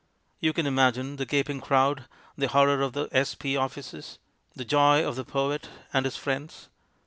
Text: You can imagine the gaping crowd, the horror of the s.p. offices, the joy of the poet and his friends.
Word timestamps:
You 0.39 0.51
can 0.51 0.65
imagine 0.65 1.17
the 1.17 1.27
gaping 1.27 1.61
crowd, 1.61 2.05
the 2.35 2.47
horror 2.47 2.81
of 2.81 2.93
the 2.93 3.07
s.p. 3.11 3.55
offices, 3.55 4.17
the 4.55 4.65
joy 4.65 5.05
of 5.07 5.15
the 5.15 5.23
poet 5.23 5.69
and 5.93 6.05
his 6.05 6.17
friends. 6.17 6.69